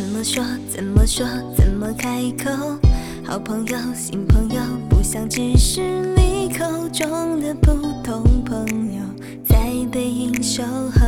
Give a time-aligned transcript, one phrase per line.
[0.00, 0.42] 怎么说？
[0.66, 1.26] 怎么说？
[1.54, 2.50] 怎么开口？
[3.22, 4.58] 好朋友，新朋友，
[4.88, 5.82] 不想只是
[6.16, 7.70] 你口中的普
[8.02, 9.02] 通朋友，
[9.46, 9.58] 在
[9.92, 11.00] 背影守候。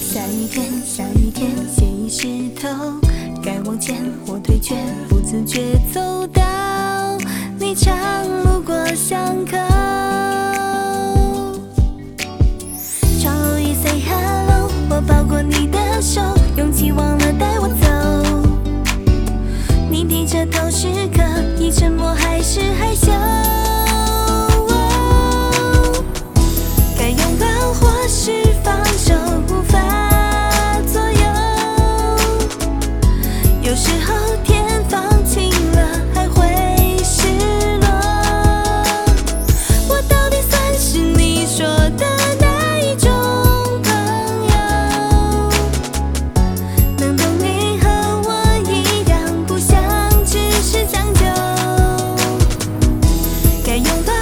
[0.00, 2.68] 下雨天，下雨天，鞋已湿透，
[3.42, 4.76] 该往前或退却，
[5.08, 6.40] 不自觉走到
[53.76, 54.15] 该拥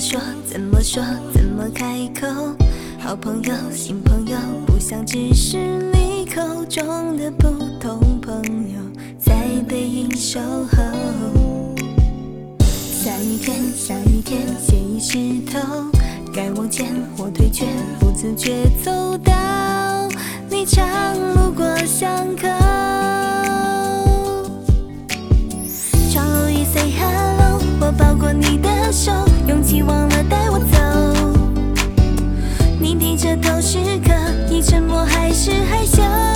[0.00, 0.18] 说？
[0.46, 1.04] 怎么说？
[1.34, 2.26] 怎么开口？
[2.98, 5.58] 好朋友，新朋友，不想只是
[5.92, 7.48] 你口中的普
[7.78, 8.42] 通朋
[8.72, 8.80] 友，
[9.18, 9.34] 在
[9.68, 11.76] 背影守候。
[12.64, 15.18] 下雨天，下雨天，写意湿
[15.52, 15.60] 透，
[16.34, 17.66] 该往前或退却，
[17.98, 20.08] 不自觉走到
[20.48, 20.82] 你常
[21.34, 22.48] 路过巷口。
[26.10, 29.12] 窗后一 say hello，我抱过你的手，
[34.88, 36.29] 我还是害羞？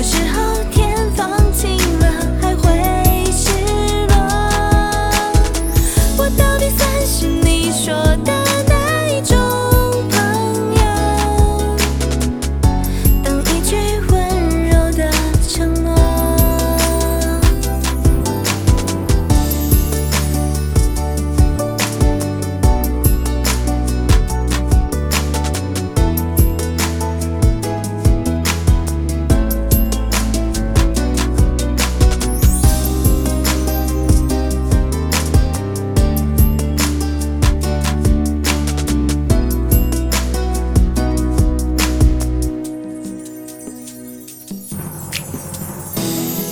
[0.00, 0.29] 有时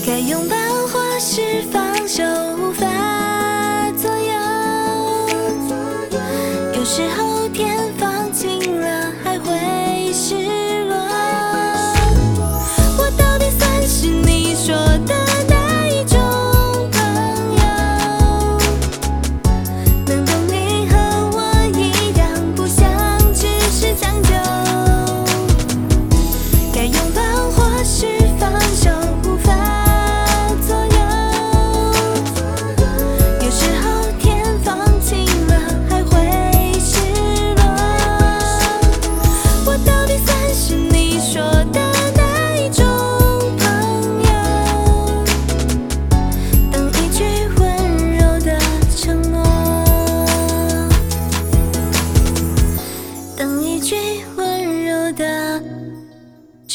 [0.09, 2.25] 该拥抱或是放手，
[2.57, 2.88] 无法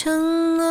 [0.03, 0.62] 承诺。